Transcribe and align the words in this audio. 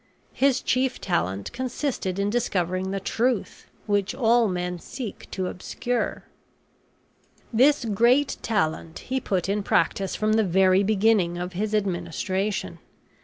His 0.33 0.63
chief 0.63 0.99
talent 0.99 1.51
consisted 1.53 2.17
in 2.17 2.31
discovering 2.31 2.89
the 2.89 2.99
truth, 2.99 3.67
which 3.85 4.15
all 4.15 4.47
men 4.47 4.79
seek 4.79 5.29
to 5.29 5.45
obscure. 5.45 6.23
This 7.53 7.85
great 7.85 8.37
talent 8.41 8.97
he 9.13 9.19
put 9.21 9.47
in 9.47 9.61
practice 9.61 10.15
from 10.15 10.33
the 10.33 10.43
very 10.43 10.81
beginning 10.81 11.37
of 11.37 11.53
his 11.53 11.75
administration. 11.75 12.79